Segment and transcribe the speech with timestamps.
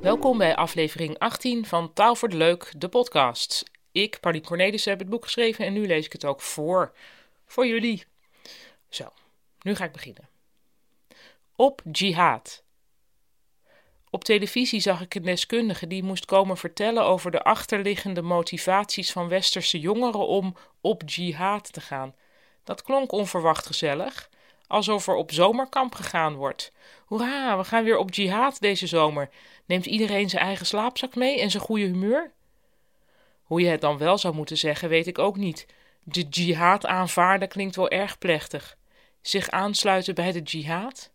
[0.00, 3.70] Welkom bij aflevering 18 van Taal voor de Leuk, de podcast.
[3.92, 6.92] Ik, Paulien Cornelissen, heb het boek geschreven en nu lees ik het ook voor.
[7.46, 8.04] Voor jullie.
[8.88, 9.12] Zo,
[9.62, 10.28] nu ga ik beginnen.
[11.56, 12.64] Op jihad.
[14.10, 19.28] Op televisie zag ik een deskundige die moest komen vertellen over de achterliggende motivaties van
[19.28, 22.14] westerse jongeren om op jihad te gaan.
[22.64, 24.30] Dat klonk onverwacht gezellig,
[24.70, 26.72] alsof er op zomerkamp gegaan wordt.
[27.04, 29.28] Hoera, we gaan weer op jihad deze zomer.
[29.64, 32.32] Neemt iedereen zijn eigen slaapzak mee en zijn goede humeur?
[33.42, 35.66] Hoe je het dan wel zou moeten zeggen, weet ik ook niet.
[36.02, 38.76] De jihad aanvaarden klinkt wel erg plechtig.
[39.20, 41.10] Zich aansluiten bij de jihad?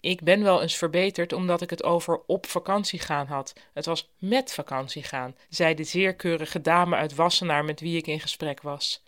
[0.00, 3.52] Ik ben wel eens verbeterd omdat ik het over op vakantie gaan had.
[3.72, 8.06] Het was met vakantie gaan, zei de zeer keurige dame uit Wassenaar met wie ik
[8.06, 9.02] in gesprek was.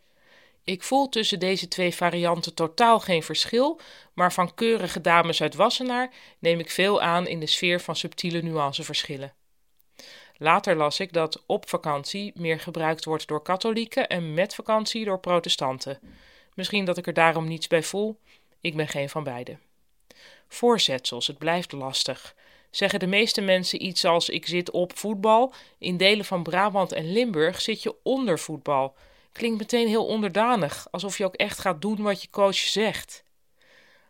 [0.68, 3.80] Ik voel tussen deze twee varianten totaal geen verschil,
[4.14, 8.42] maar van keurige dames uit Wassenaar neem ik veel aan in de sfeer van subtiele
[8.42, 9.34] nuanceverschillen.
[10.36, 15.19] Later las ik dat op vakantie meer gebruikt wordt door katholieken en met vakantie door
[15.19, 16.00] protestanten.
[16.55, 18.19] Misschien dat ik er daarom niets bij voel.
[18.61, 19.58] Ik ben geen van beide.
[20.48, 22.34] Voorzetsels, het blijft lastig.
[22.70, 27.12] Zeggen de meeste mensen iets als ik zit op voetbal, in delen van Brabant en
[27.12, 28.94] Limburg zit je onder voetbal.
[29.39, 33.25] Klinkt meteen heel onderdanig, alsof je ook echt gaat doen wat je coach zegt.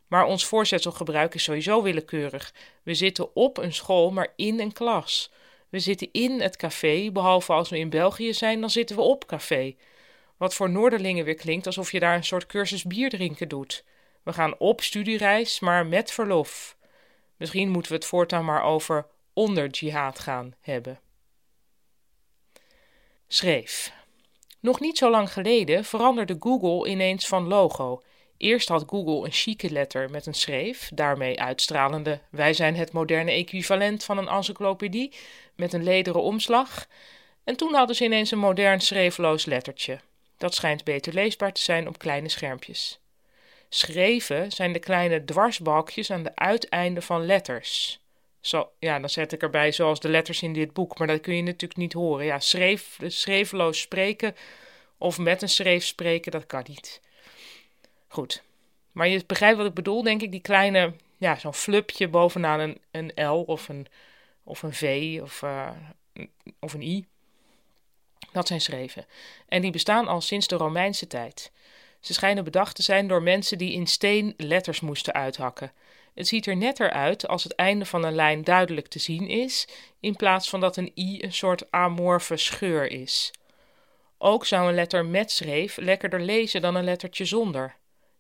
[0.07, 2.55] Maar ons voorzetselgebruik is sowieso willekeurig.
[2.83, 5.33] We zitten op een school, maar in een klas.
[5.69, 9.27] We zitten in het café, behalve als we in België zijn, dan zitten we op
[9.27, 9.77] café.
[10.37, 13.85] Wat voor Noorderlingen weer klinkt alsof je daar een soort cursus bier drinken doet.
[14.23, 16.77] We gaan op studiereis, maar met verlof.
[17.37, 21.01] Misschien moeten we het voortaan maar over onder jihad gaan hebben.
[23.27, 23.97] Schreef.
[24.61, 28.03] Nog niet zo lang geleden veranderde Google ineens van logo.
[28.37, 33.31] Eerst had Google een chique letter met een schreef, daarmee uitstralende: Wij zijn het moderne
[33.31, 35.13] equivalent van een encyclopedie
[35.55, 36.87] met een lederen omslag.
[37.45, 40.01] En toen hadden ze ineens een modern schreefloos lettertje.
[40.37, 43.01] Dat schijnt beter leesbaar te zijn op kleine schermpjes.
[43.69, 48.01] Schreven zijn de kleine dwarsbalkjes aan de uiteinden van letters.
[48.41, 51.37] Zo, ja, dan zet ik erbij zoals de letters in dit boek, maar dat kun
[51.37, 52.25] je natuurlijk niet horen.
[52.25, 54.35] Ja, schreef, schreefloos spreken
[54.99, 57.01] of met een schreef spreken, dat kan niet.
[58.09, 58.43] Goed,
[58.93, 62.81] maar je begrijpt wat ik bedoel, denk ik, die kleine, ja, zo'n flupje bovenaan een,
[62.91, 63.87] een L of een,
[64.43, 65.71] of een V of, uh,
[66.61, 67.07] of een I.
[68.33, 69.07] Dat zijn schreven.
[69.49, 71.53] En die bestaan al sinds de Romeinse tijd.
[72.01, 75.73] Ze schijnen bedacht te zijn door mensen die in steen letters moesten uithakken.
[76.19, 79.67] Het ziet er netter uit als het einde van een lijn duidelijk te zien is,
[80.01, 83.31] in plaats van dat een i een soort amorfe scheur is.
[84.17, 87.77] Ook zou een letter met schreef lekkerder lezen dan een lettertje zonder.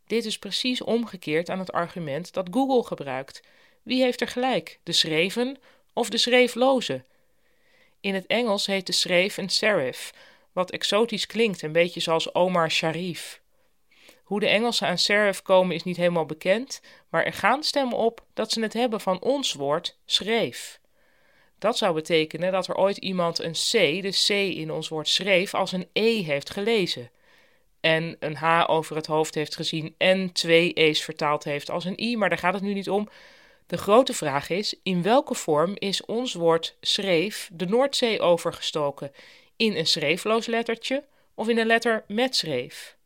[0.06, 3.42] Dit is precies omgekeerd aan het argument dat Google gebruikt.
[3.82, 5.56] Wie heeft er gelijk, de schreven
[5.92, 7.04] of de schreefloze?
[8.00, 10.12] In het Engels heet de schreef een serif,
[10.52, 13.40] wat exotisch klinkt, een beetje zoals Omar Sharif.
[14.28, 18.24] Hoe de Engelsen aan serif komen is niet helemaal bekend, maar er gaan stemmen op
[18.34, 20.80] dat ze het hebben van ons woord schreef.
[21.58, 25.54] Dat zou betekenen dat er ooit iemand een C, de C in ons woord schreef,
[25.54, 27.10] als een E heeft gelezen.
[27.80, 32.02] En een H over het hoofd heeft gezien en twee E's vertaald heeft als een
[32.02, 33.08] I, maar daar gaat het nu niet om.
[33.66, 39.12] De grote vraag is: in welke vorm is ons woord schreef de Noordzee overgestoken?
[39.56, 42.97] In een schreefloos lettertje of in een letter met schreef?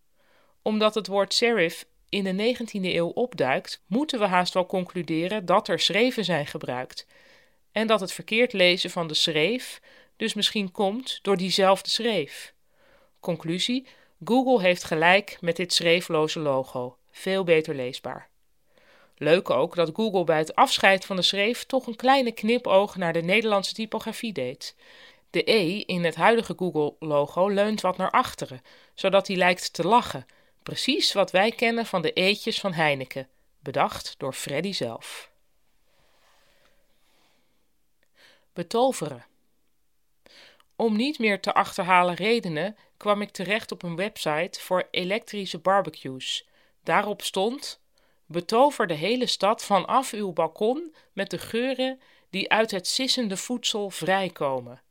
[0.62, 5.69] Omdat het woord serif in de 19e eeuw opduikt, moeten we haast wel concluderen dat
[5.69, 7.06] er schreven zijn gebruikt.
[7.73, 9.81] En dat het verkeerd lezen van de schreef
[10.17, 12.55] dus misschien komt door diezelfde schreef.
[13.21, 13.87] Conclusie:
[14.25, 16.97] Google heeft gelijk met dit schreefloze logo.
[17.11, 18.29] Veel beter leesbaar.
[19.17, 23.12] Leuk ook dat Google bij het afscheid van de schreef toch een kleine knipoog naar
[23.12, 24.77] de Nederlandse typografie deed.
[25.31, 28.62] De E in het huidige Google-logo leunt wat naar achteren,
[28.94, 30.27] zodat hij lijkt te lachen
[30.62, 33.28] Precies wat wij kennen van de eetjes van Heineken,
[33.59, 35.31] bedacht door Freddy zelf.
[38.53, 39.26] Betoveren.
[40.76, 46.49] Om niet meer te achterhalen redenen kwam ik terecht op een website voor elektrische barbecues.
[46.82, 47.81] Daarop stond:
[48.26, 52.00] Betover de hele stad vanaf uw balkon met de geuren
[52.31, 54.82] die uit het sissende voedsel vrijkomen.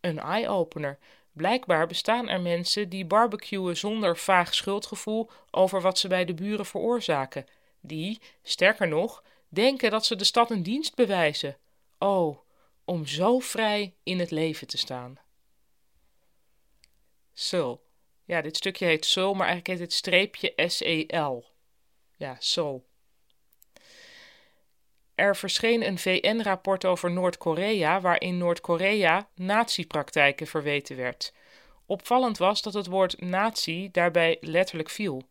[0.00, 0.98] Een eye-opener
[1.38, 6.66] Blijkbaar bestaan er mensen die barbecuen zonder vaag schuldgevoel over wat ze bij de buren
[6.66, 7.46] veroorzaken.
[7.80, 11.56] Die, sterker nog, denken dat ze de stad een dienst bewijzen.
[11.98, 12.38] Oh,
[12.84, 15.18] om zo vrij in het leven te staan.
[17.32, 17.86] Sul.
[18.24, 21.44] Ja, dit stukje heet Sul, maar eigenlijk heet het streepje S-E-L.
[22.16, 22.86] Ja, Seoul.
[25.18, 31.32] Er verscheen een VN-rapport over Noord-Korea waarin Noord-Korea natiepraktijken verweten werd.
[31.86, 35.22] Opvallend was dat het woord nazi daarbij letterlijk viel.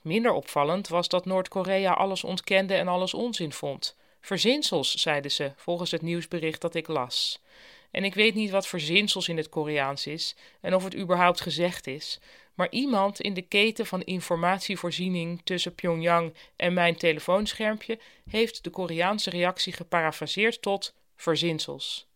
[0.00, 3.96] Minder opvallend was dat Noord-Korea alles ontkende en alles onzin vond.
[4.20, 7.42] Verzinsels, zeiden ze, volgens het nieuwsbericht dat ik las.
[7.90, 11.86] En ik weet niet wat verzinsels in het Koreaans is en of het überhaupt gezegd
[11.86, 12.20] is,
[12.56, 17.98] maar iemand in de keten van informatievoorziening tussen Pyongyang en mijn telefoonschermpje
[18.30, 22.06] heeft de Koreaanse reactie geparafraseerd tot verzinsels.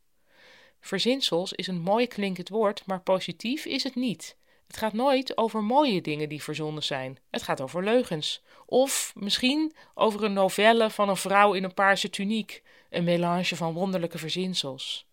[0.81, 4.37] Verzinsels is een mooi klinkend woord, maar positief is het niet.
[4.66, 7.19] Het gaat nooit over mooie dingen die verzonnen zijn.
[7.31, 8.43] Het gaat over leugens.
[8.66, 13.75] Of misschien over een novelle van een vrouw in een paarse tuniek, een melange van
[13.75, 15.06] wonderlijke verzinsels.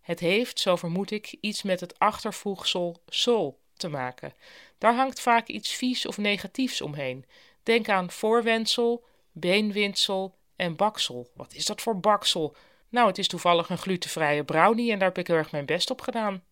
[0.00, 4.34] Het heeft, zo vermoed ik, iets met het achtervoegsel sol te maken.
[4.78, 7.24] Daar hangt vaak iets vies of negatiefs omheen.
[7.62, 11.30] Denk aan voorwendsel, beenwindsel en baksel.
[11.34, 12.56] Wat is dat voor baksel?
[12.88, 15.90] Nou, het is toevallig een glutenvrije brownie en daar heb ik heel erg mijn best
[15.90, 16.42] op gedaan.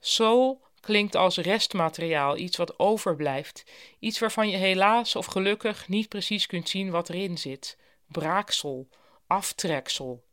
[0.00, 3.64] Sol klinkt als restmateriaal, iets wat overblijft,
[3.98, 7.78] iets waarvan je helaas of gelukkig niet precies kunt zien wat erin zit.
[8.06, 8.88] Braaksel,
[9.26, 10.23] aftreksel.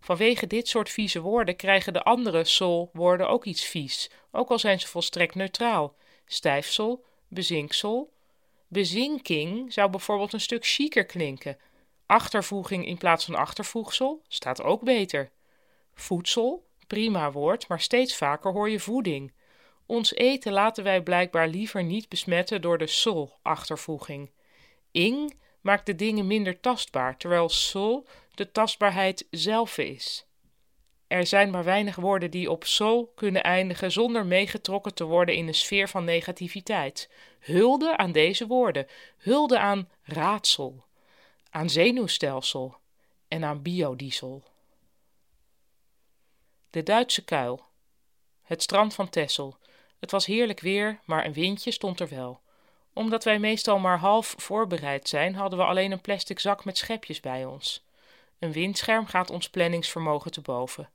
[0.00, 4.80] Vanwege dit soort vieze woorden krijgen de andere sol-woorden ook iets vies, ook al zijn
[4.80, 5.94] ze volstrekt neutraal.
[6.26, 8.12] Stijfsel, bezinksel.
[8.68, 11.58] Bezinking zou bijvoorbeeld een stuk chiquer klinken.
[12.06, 15.30] Achtervoeging in plaats van achtervoegsel staat ook beter.
[15.94, 19.32] Voedsel, prima woord, maar steeds vaker hoor je voeding.
[19.86, 24.30] Ons eten laten wij blijkbaar liever niet besmetten door de sol-achtervoeging.
[24.90, 30.24] Ing maakt de dingen minder tastbaar, terwijl sol de tastbaarheid zelf is.
[31.06, 35.48] Er zijn maar weinig woorden die op sol kunnen eindigen zonder meegetrokken te worden in
[35.48, 37.10] een sfeer van negativiteit.
[37.38, 38.86] Hulde aan deze woorden,
[39.16, 40.84] hulde aan raadsel,
[41.50, 42.76] aan zenuwstelsel
[43.28, 44.42] en aan biodiesel.
[46.70, 47.64] De Duitse kuil.
[48.42, 49.56] Het strand van Texel.
[50.00, 52.40] Het was heerlijk weer, maar een windje stond er wel.
[53.00, 57.20] Omdat wij meestal maar half voorbereid zijn, hadden we alleen een plastic zak met schepjes
[57.20, 57.84] bij ons.
[58.38, 60.88] Een windscherm gaat ons planningsvermogen te boven.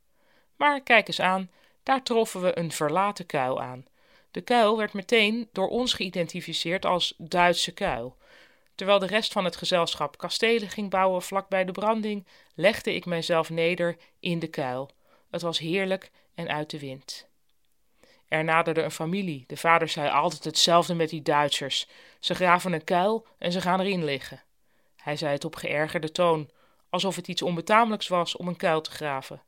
[0.56, 1.50] Maar kijk eens aan,
[1.84, 3.86] daar troffen we een verlaten kuil aan.
[4.32, 8.18] De kuil werd meteen door ons geïdentificeerd als Duitse kuil.
[8.76, 12.26] Terwijl de rest van het gezelschap kastelen ging bouwen vlakbij de branding,
[12.56, 14.90] legde ik mijzelf neder in de kuil.
[15.30, 17.28] Het was heerlijk en uit de wind.
[18.36, 19.44] Er naderde een familie.
[19.48, 21.88] De vader zei altijd hetzelfde met die Duitsers.
[22.20, 24.44] Ze graven een kuil en ze gaan erin liggen.
[24.96, 26.50] Hij zei het op geërgerde toon,
[26.90, 29.42] alsof het iets onbetamelijks was om een kuil te graven.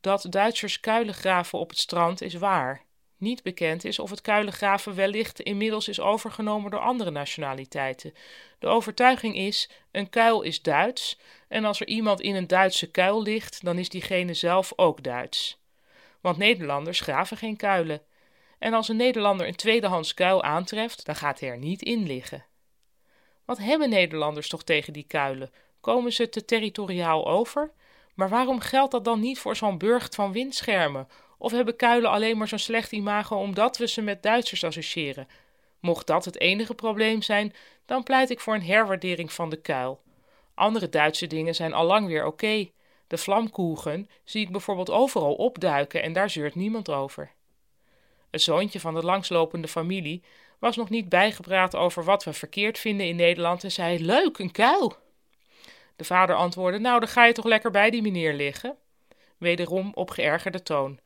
[0.00, 2.84] Dat Duitsers kuilen graven op het strand is waar.
[3.16, 8.14] Niet bekend is of het kuilengraven wellicht inmiddels is overgenomen door andere nationaliteiten.
[8.58, 13.22] De overtuiging is: een kuil is Duits, en als er iemand in een Duitse kuil
[13.22, 15.59] ligt, dan is diegene zelf ook Duits.
[16.20, 18.02] Want Nederlanders graven geen kuilen.
[18.58, 22.44] En als een Nederlander een tweedehands kuil aantreft, dan gaat hij er niet in liggen.
[23.44, 25.50] Wat hebben Nederlanders toch tegen die kuilen?
[25.80, 27.72] Komen ze te territoriaal over?
[28.14, 31.08] Maar waarom geldt dat dan niet voor zo'n burcht van windschermen?
[31.38, 35.28] Of hebben kuilen alleen maar zo'n slecht imago omdat we ze met Duitsers associëren?
[35.80, 37.54] Mocht dat het enige probleem zijn,
[37.86, 40.02] dan pleit ik voor een herwaardering van de kuil.
[40.54, 42.70] Andere Duitse dingen zijn allang weer oké.
[43.10, 47.32] De vlamkoegen zie ik bijvoorbeeld overal opduiken en daar zeurt niemand over.
[48.30, 50.22] Het zoontje van de langslopende familie
[50.58, 54.52] was nog niet bijgepraat over wat we verkeerd vinden in Nederland en zei: Leuk, een
[54.52, 54.96] kuil!
[55.96, 58.76] De vader antwoordde: Nou, dan ga je toch lekker bij die meneer liggen?
[59.38, 60.98] Wederom op geërgerde toon.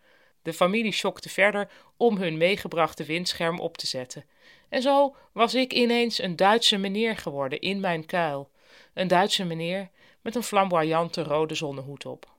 [0.42, 4.24] De familie schokte verder om hun meegebrachte windscherm op te zetten.
[4.68, 8.50] En zo was ik ineens een Duitse meneer geworden in mijn kuil.
[8.94, 9.90] Een Duitse meneer
[10.24, 12.32] met een flamboyante rode zonnehoed op.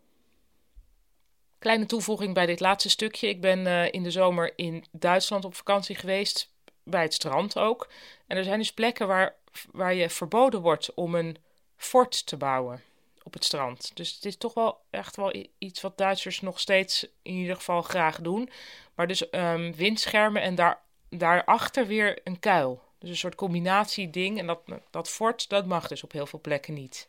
[1.60, 3.28] Kleine toevoeging bij dit laatste stukje.
[3.28, 6.52] Ik ben uh, in de zomer in Duitsland op vakantie geweest,
[6.84, 7.90] bij het strand ook.
[8.28, 9.36] En er zijn dus plekken waar,
[9.72, 11.38] waar je verboden wordt om een
[11.76, 12.84] fort te bouwen
[13.24, 13.92] op het strand.
[13.94, 17.82] Dus het is toch wel echt wel iets wat Duitsers nog steeds in ieder geval
[17.82, 18.50] graag doen.
[18.96, 22.82] Maar dus um, windschermen en daar, daarachter weer een kuil.
[23.00, 24.40] Dus een soort combinatie ding.
[24.40, 27.08] En dat, dat fort, dat mag dus op heel veel plekken niet.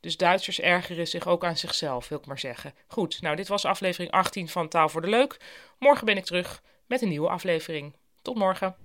[0.00, 2.74] Dus Duitsers ergeren zich ook aan zichzelf, wil ik maar zeggen.
[2.86, 5.36] Goed, nou dit was aflevering 18 van Taal voor de Leuk.
[5.78, 7.96] Morgen ben ik terug met een nieuwe aflevering.
[8.22, 8.76] Tot morgen.